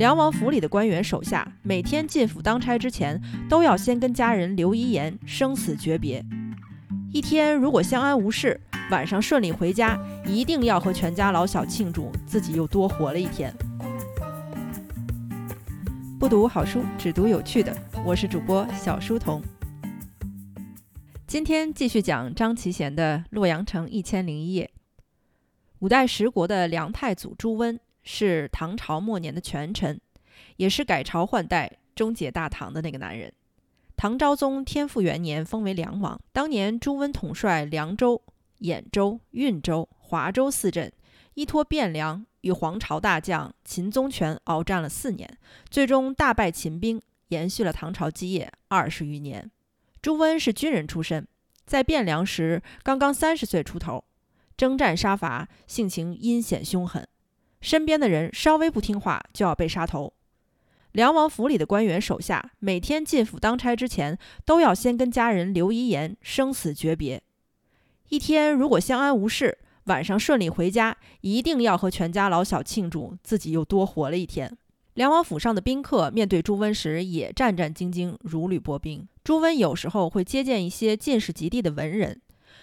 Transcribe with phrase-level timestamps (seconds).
[0.00, 6.24] 梁王府里的官员手下，每天进府当差之前，都要先跟家人留遗言，生死诀别。
[7.12, 8.58] 一天如果相安无事，
[8.90, 13.54] 晚上顺利回家，一定要和全家老小庆祝自己又多活了一天。
[16.18, 17.76] 不读好书，只读有趣的。
[18.02, 19.42] 我是主播小书童。
[21.26, 24.70] 今天继续讲张其贤的《洛阳城一千零一夜》。
[25.80, 30.00] 五代十国的梁太祖朱温是唐朝末年的权臣，
[30.56, 33.32] 也是改朝换代、终结大唐的那个男人。
[33.96, 38.22] 唐昭宗天复元年封为梁王，当年朱温统帅凉州、
[38.60, 40.90] 兖州、运州、华州四镇，
[41.34, 49.50] 依托汴梁，与皇朝大将秦宗权鏖战了四年，最终大败秦兵，延续了唐朝基业二十余年。
[50.00, 51.28] 朱温是军人出身，
[51.66, 54.02] 在汴梁时刚刚三十岁出头，
[54.56, 57.06] 征战杀伐，性情阴险凶狠，
[57.60, 60.12] 身边的人稍微不听话就要被杀头。
[60.92, 67.22] 梁王府里的官员手下，每天进府当差之前，都要先跟家人留遗言，生死诀别。
[68.08, 74.56] 一天如果相安无事，晚上顺利回家，一定要和全家老小庆祝自己又多活了一天。
[74.94, 79.06] 梁王府上的宾客面对朱温时也战战兢兢，如履薄冰。
[79.22, 82.20] 朱温有时候会接见一些进士及第的文人，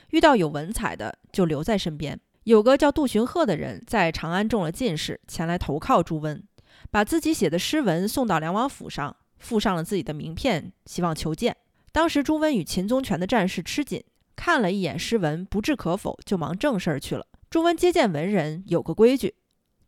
[0.09, 2.19] 遇到有文采的就留在身边。
[2.47, 6.41] 有个叫杜荀鹤的人在长安中了进士，前来投靠朱温，
[6.89, 11.57] 把自己写的诗文送到梁王府上，附上了自己的名片，希望求见。
[11.91, 14.01] 当时朱温与秦宗权的战事吃紧，
[14.37, 17.27] 看了一眼诗文，不置可否，就忙正事儿去了。
[17.49, 19.35] 朱温接见文人有个规矩。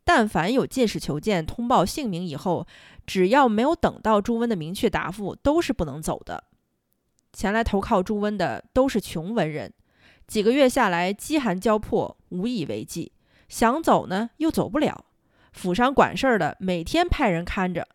[0.04, 2.66] 但凡有进士求见，通报姓名以后，
[3.06, 6.44] 只要没有等到朱温的明确答复，都是不能走的。
[7.32, 9.72] 前来投靠朱温的都是穷文人，
[10.30, 13.10] 几个月下来饥寒交迫，无以为继，
[13.48, 15.06] 想走呢又走不了。
[15.52, 17.88] 府上管事儿的每天派人看着，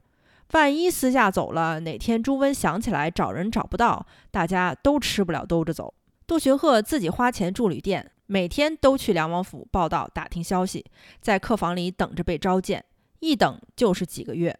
[0.51, 5.93] 万一私下走了，哪天朱温想起来找人找不到，大家都吃不了兜着走。
[6.27, 8.11] 杜荀鹤自己花钱住旅店。
[8.27, 10.83] 每天都去梁王府报道、打听消息，
[11.21, 12.83] 在客房里等着被召见，
[13.19, 14.59] 一等就是几个月，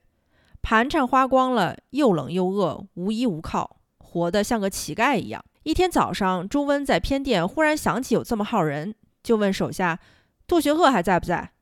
[0.62, 5.44] 盘缠花光了，又冷又饿，无依无靠，活得像个乞丐一样。
[5.66, 8.94] 一天早上，朱温在偏殿忽然想起有这么号人，
[9.24, 10.00] 就问手下
[10.46, 11.54] ：“杜荀鹤还在不在？”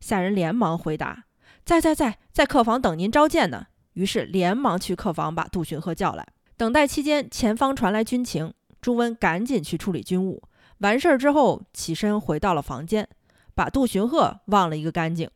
[0.00, 1.24] 下人连忙回答
[1.62, 6.26] ：“在，在，在，在客房等您召见呢。”于是连忙去客房把杜荀鹤叫来。
[6.56, 10.42] 等待期间，前方传来军情，朱温赶紧去处理军务。
[10.78, 13.06] 完事儿之后，起身回到了房间，
[13.54, 15.30] 把杜荀鹤忘了一个干净。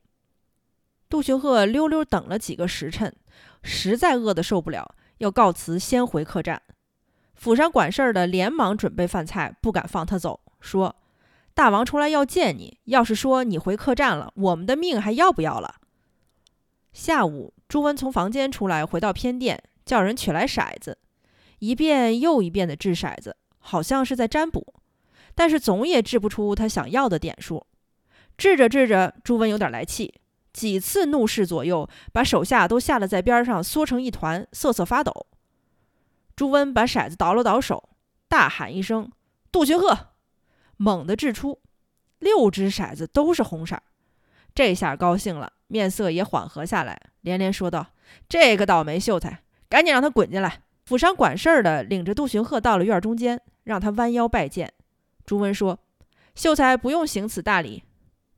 [1.10, 3.14] 杜荀鹤溜溜等了几个时辰，
[3.62, 6.62] 实在饿得受不了，要告辞先回客栈。
[7.38, 10.96] 府上管事儿的连忙准备饭菜，不敢放他走，说
[11.54, 15.76] ：“大王出来要见你，要是说你回客栈了，我们的命还要不要了？”
[16.92, 20.98] 下午，朱温从房间出来，回到偏殿，叫人取来骰子，
[21.60, 24.74] 一遍又一遍的掷骰子，好像是在占卜。
[25.36, 27.64] 但是总也掷不出他想要的点数，
[28.36, 30.12] 掷着掷着，朱温有点来气，
[30.52, 35.26] 几次怒视左右，把手下都吓得在边上缩成一团，瑟瑟发抖。
[36.38, 37.88] 朱温把骰子倒了倒手，
[38.28, 39.10] 大喊一声
[39.50, 40.10] ：“杜荀鹤！”
[40.78, 41.60] 猛地掷出，
[42.20, 43.82] 六只骰子都是红色，
[44.54, 47.88] 这下高兴了，面色也缓和下来，连连说道
[48.30, 54.72] ：“这个倒霉秀才，赶紧让他滚进来！”府上管事儿的领着杜荀鹤到了院中间，让他弯腰拜见。
[55.26, 55.80] 朱温说
[56.36, 57.82] ：“秀才不用行此大礼。”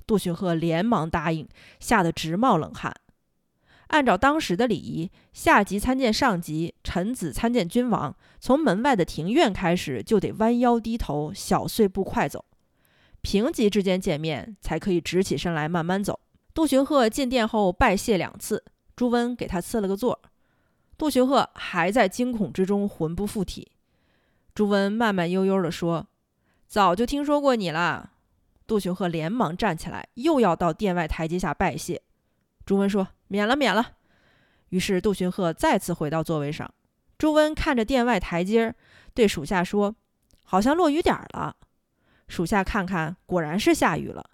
[0.06, 1.46] 杜荀鹤连忙答应，
[1.78, 2.94] 吓得直冒冷汗。
[3.90, 12.44] 按照当时的礼仪，下级参见上级，臣子参见君王，从门外的庭院开始就得弯腰低头，小碎步快走；
[13.20, 16.20] 平级之间见面，才可以直起身来慢慢走。
[16.54, 18.64] 杜荀鹤进殿后拜谢两次，
[18.94, 20.20] 朱温给他赐了个座。
[20.96, 23.72] 杜荀鹤还在惊恐之中，魂不附体。
[24.54, 26.06] 朱温慢慢悠悠地说。
[26.68, 28.12] 早就听说过你了，
[28.68, 32.02] 杜荀鹤连忙站起来，又要到殿外台阶下拜谢。
[32.65, 33.92] 朱温说：“免了，免了。”
[34.71, 36.72] 于是杜荀鹤再次回到座位上。
[37.18, 38.74] 朱温看着殿外台阶，
[39.12, 39.95] 对属下说
[40.45, 41.57] ：“好像落雨点了。”
[42.28, 44.30] 属下看看，果然是下雨了。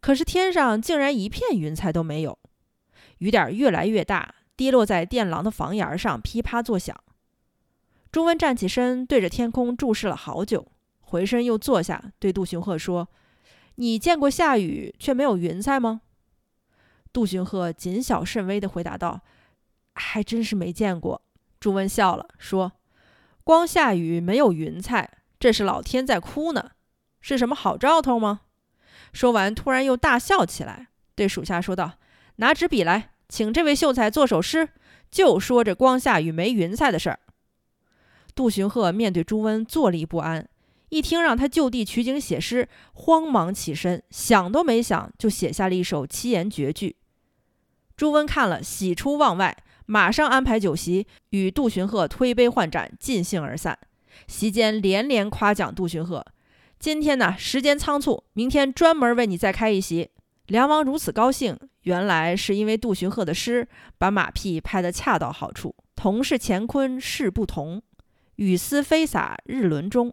[0.00, 2.38] 可是天上竟然一片云彩都没有。
[3.18, 6.96] 雨点越来越大，滴落在殿廊的房檐上，噼啪作响。
[8.10, 10.66] 朱温站起身，对着天空注视了好久。
[11.00, 13.08] 回身又坐下，对杜荀鹤说
[13.76, 16.02] ：“你见过下雨却没有云彩吗？”
[17.12, 19.20] 杜荀鹤谨小慎微地回答道
[19.94, 21.22] ：“还真是没见过。”
[21.60, 22.72] 朱温笑了，说
[23.44, 26.70] ：“光下雨没有云彩，这是老天在哭呢，
[27.20, 28.40] 是什么好兆头吗？”
[29.12, 31.98] 说完，突然又大笑起来，对属下说道
[32.36, 34.70] ：“拿纸笔来，请这位秀才做首诗，
[35.10, 37.20] 就说这光下雨没云彩的事儿。
[38.34, 40.48] 杜荀鹤面对朱温坐立不安，
[40.88, 46.96] 一听让他就地取景写诗，慌忙起身，想都没想就写下了一首七言绝句。
[48.02, 49.56] 朱温看了，喜出望外，
[49.86, 53.78] 马上安排酒席，与杜荀鹤推杯换盏，尽兴而散。
[54.26, 56.26] 席间连连夸奖杜荀鹤
[56.80, 60.10] ：“今天呢，时间仓促，明天专门为你再开一席。”
[60.48, 63.68] 梁王如此高兴，原来是因为杜荀鹤的诗
[63.98, 65.72] 把马屁拍得恰到好处。
[65.94, 67.80] 同是乾坤事不同，
[68.34, 70.12] 雨丝飞洒日轮中。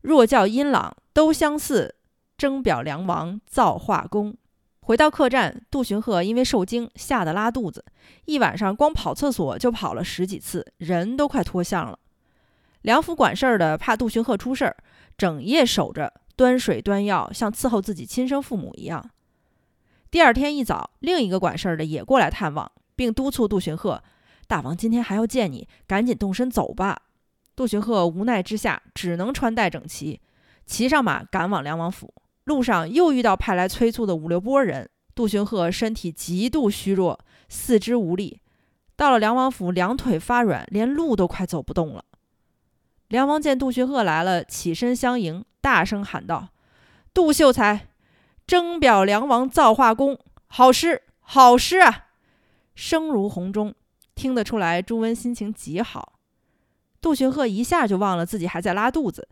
[0.00, 1.96] 若教阴朗都相似，
[2.38, 4.36] 征表梁王造化功。
[4.86, 7.84] 回到客栈，杜荀鹤因为受惊吓得拉肚子，
[8.26, 11.98] 一晚上光跑厕所就跑了十几次，人都快脱相了。
[12.82, 14.76] 梁府管事儿的怕杜荀鹤出事儿，
[15.18, 19.10] 整夜守着，端水端药，像伺候自己亲生父母一样。
[20.08, 24.00] 第二天一早，另一个管事儿的也过来探望，并督促杜荀鹤
[24.46, 27.02] ：“大王今天还要见你，赶紧动身走吧。”
[27.56, 30.20] 杜荀鹤无奈之下，只能穿戴整齐，
[30.64, 32.14] 骑上马赶往梁王府。
[32.46, 38.40] 路上又遇到派来催促的五六拨人，杜荀鹤身体极度虚弱，四肢无力。
[38.94, 42.04] 到了梁王府，两腿发软，连路都快走不动了。
[43.08, 46.50] 梁王见杜荀鹤来了，起身相迎，大声喊道
[47.12, 47.88] ：“杜秀才，
[48.46, 50.16] 征表梁王造化功，
[50.46, 52.06] 好诗，好诗啊！”
[52.76, 53.74] 声如洪钟，
[54.14, 56.20] 听得出来朱温心情极好。
[57.00, 59.28] 杜荀鹤一下就忘了自己还在拉肚子。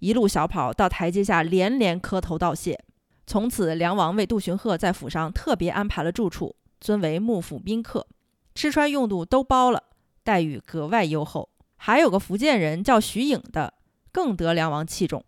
[0.00, 2.78] 一路小跑到台阶下，连连磕头道谢。
[3.26, 8.06] 从此，梁王为杜荀鹤在府上特别安排了住处，尊为幕府宾客，
[8.54, 9.84] 吃穿用度都包了，
[10.24, 11.48] 待遇格外优厚。
[11.76, 13.74] 还有个福建人叫徐颖的，
[14.10, 15.24] 更得梁王器重。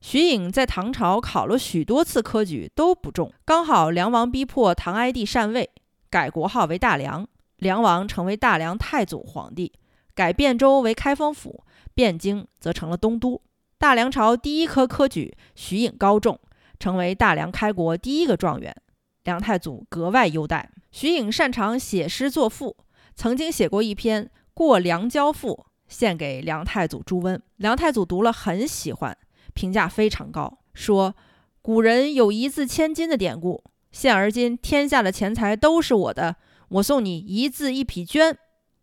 [0.00, 5.68] 徐颖在唐朝考了许多次科举都不中，刚好梁王逼迫唐哀帝禅位，
[6.08, 7.26] 改国号为大梁，
[7.56, 9.72] 梁王成为大梁太祖皇帝，
[10.14, 11.64] 改汴州为开封府，
[11.96, 13.42] 汴京则成了东都。
[13.80, 16.36] 大梁朝第一科科举，徐颖高中，
[16.80, 18.74] 成为大梁开国第一个状元，
[19.22, 20.72] 梁太祖格外优待。
[20.90, 22.76] 徐颖擅长写诗作赋，
[23.14, 25.52] 曾经写过一篇《过梁交赋》，
[25.86, 27.40] 献给梁太祖朱温。
[27.58, 29.16] 梁太祖读了很喜欢，
[29.54, 31.14] 评价非常高，说
[31.62, 36.34] ：“古人有一字千金的典故，现而今天下的钱财都是我的，
[36.70, 38.34] 我送你一字一匹绢。”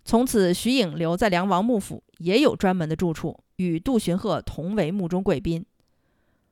[0.05, 3.37] 从此，徐颖留在梁王幕府，也有专门的住处。
[3.57, 5.65] 与杜荀鹤同为墓中贵宾。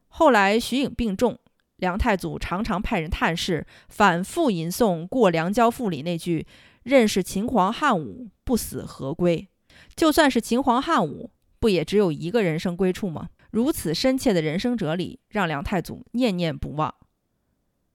[0.07, 1.39] 后来徐颖病重，
[1.77, 6.45] 梁太祖常常派人探视，反复吟诵《过梁交赋》里那句
[6.83, 9.47] “认识秦皇汉武，不死何归”。
[9.95, 13.29] 就算是秦皇汉武，不也只有一个人生归处吗？
[13.51, 16.93] 如此深切的人生哲理，让梁太祖念念不忘。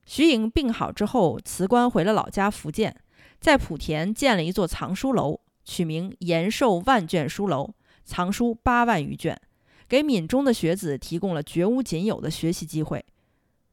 [0.05, 2.97] 徐颖病好之后，辞官回了老家福建，
[3.41, 7.75] 在莆田建了一座藏书楼，取名“延寿万卷书楼”。
[8.09, 9.39] 藏书八万余卷，
[9.87, 13.05] 给闽中的学子提供了绝无仅有的学习机会。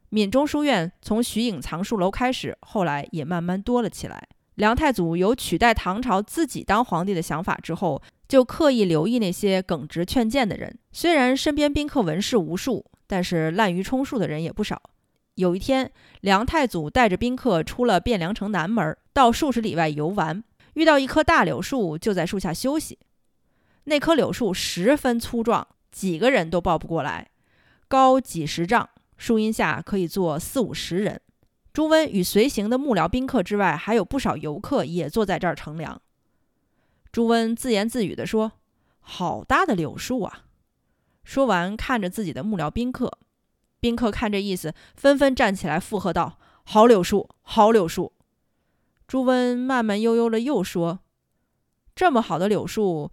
[0.09, 4.27] 闽中书院从徐颖藏书楼开始，后来也慢慢多了起来。
[4.55, 10.77] 梁太祖有取代唐朝自己当皇帝的想法之后，就刻意留意那些耿直劝谏的人。
[10.91, 14.81] 虽然身边宾客文士无数，但是滥竽充数的人也不少。
[15.35, 15.91] 有一天，
[16.21, 20.41] 梁太祖带着宾客出了汴梁城南门，到数十里外游玩，
[20.75, 22.98] 遇到一棵大柳树，就在树下休息。
[23.86, 27.30] 那棵柳树十分粗壮，几个人都抱不过来，
[27.88, 31.22] 高几十丈，树荫下可以坐四五十人。
[31.72, 36.01] 朱温与随行的幕僚宾客之外，还有不少游客也坐在这儿乘凉。
[37.12, 38.54] 朱温自言自语地说
[39.00, 40.46] ：“好大的柳树啊！”
[41.24, 43.20] 说完，看着自己的幕僚宾客，
[43.80, 48.13] 宾客看这意思，纷纷站起来附和道：“好柳树，好柳树。”
[49.08, 51.01] 朱温慢慢悠悠的又说
[51.94, 53.12] ：“这么好的柳树。”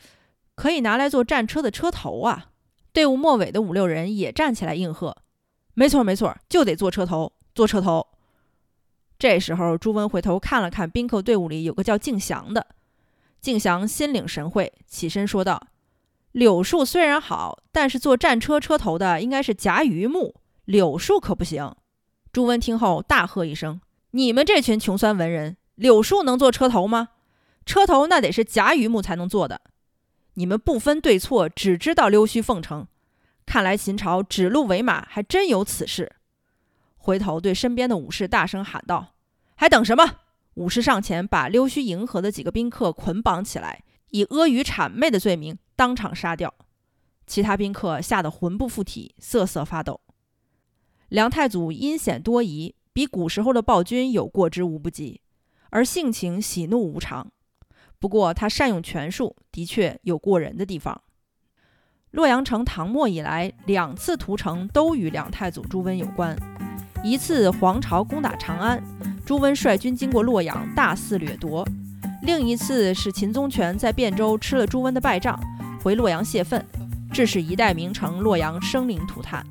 [0.54, 2.50] 可以拿来做战车的车头啊！
[2.92, 5.16] 队伍末尾的五六人也站起来应和
[5.74, 8.06] ：“没错，没错，就得做车头，做车头。”
[9.18, 12.66] 这时候，朱温回头看了看宾客队伍里有个叫敬祥的，
[13.40, 15.68] 敬祥心领神会，起身说道
[16.32, 20.34] ：“柳树虽然好，但是做战车车头的应该是夹榆木，
[20.66, 21.74] 柳树可不行。”
[22.30, 23.80] 朱温听后大喝一声
[24.12, 27.08] ：“你们这群穷酸文人，柳树能做车头吗？
[27.64, 29.62] 车头那得是夹榆木才能做的。”
[30.34, 32.86] 你们不分对错，只知道溜须奉承，
[33.44, 36.16] 看来秦朝指鹿为马还真有此事。
[36.96, 39.14] 回头对身边的武士大声喊道
[39.56, 40.18] ：“还等什么？”
[40.54, 46.54] 武士上前把溜须迎合的几个宾客捆绑起来，以阿谀谄媚的罪名当场杀掉。
[47.26, 50.00] 其他宾客吓得魂不附体，瑟瑟发抖。
[51.08, 55.20] 梁太祖阴险多疑，比古时候的暴君有过之无不及，
[55.70, 57.32] 而性情喜怒无常。
[58.02, 61.02] 不过他善用权术，的确有过人的地方。
[62.10, 66.36] 洛阳城唐末以来两次屠城都与两太祖朱温有关。
[67.04, 68.82] 一次黄巢攻打长安，
[69.24, 71.64] 朱温率军经过洛阳，大肆掠夺；
[72.22, 75.40] 另一次是秦宗权在汴州吃了朱温的败仗，
[75.80, 76.60] 回洛阳泄愤，
[77.12, 79.46] 致使一代名城洛阳生灵涂炭。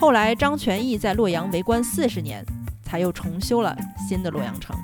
[0.00, 2.42] 后来张全义在洛阳为官四十年，
[2.82, 3.76] 才又重修了
[4.08, 4.74] 新的洛阳城。